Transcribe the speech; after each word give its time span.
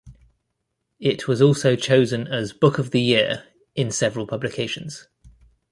It 0.99 1.27
was 1.27 1.43
also 1.43 1.75
chosen 1.75 2.25
as 2.27 2.53
"Book 2.53 2.79
of 2.79 2.89
the 2.89 2.99
Year" 3.01 3.43
in 3.75 3.91
several 3.91 4.25
publications. 4.25 5.07